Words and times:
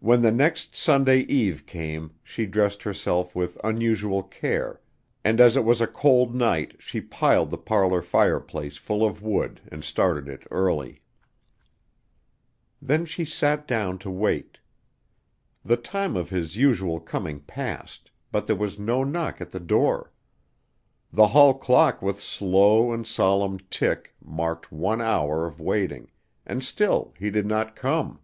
When 0.00 0.20
the 0.22 0.32
next 0.32 0.76
Sunday 0.76 1.20
eve 1.20 1.66
came 1.66 2.12
she 2.22 2.46
dressed 2.46 2.82
herself 2.84 3.34
with 3.34 3.58
unusual 3.64 4.22
care, 4.22 4.80
and 5.24 5.40
as 5.40 5.56
it 5.56 5.64
was 5.64 5.80
a 5.82 5.86
cold 5.86 6.34
night 6.34 6.76
she 6.78 7.00
piled 7.02 7.50
the 7.50 7.58
parlor 7.58 8.00
fireplace 8.02 8.76
full 8.78 9.04
of 9.04 9.22
wood 9.22 9.60
and 9.70 9.84
started 9.84 10.28
it 10.28 10.46
early. 10.50 11.02
Then 12.80 13.04
she 13.04 13.24
sat 13.26 13.66
down 13.66 13.98
to 14.00 14.10
wait. 14.10 14.58
The 15.64 15.76
time 15.78 16.16
of 16.16 16.30
his 16.30 16.56
usual 16.56 16.98
coming 17.00 17.40
passed, 17.40 18.10
but 18.32 18.46
there 18.46 18.56
was 18.56 18.78
no 18.78 19.02
knock 19.04 19.40
at 19.40 19.50
the 19.50 19.60
door. 19.60 20.12
The 21.12 21.28
hall 21.28 21.52
clock 21.52 22.00
with 22.00 22.20
slow 22.22 22.90
and 22.92 23.06
solemn 23.06 23.58
tick 23.70 24.14
marked 24.22 24.72
one 24.72 25.02
hour 25.02 25.46
of 25.46 25.60
waiting, 25.60 26.10
and 26.46 26.62
still 26.64 27.12
he 27.18 27.30
did 27.30 27.44
not 27.46 27.76
come. 27.76 28.20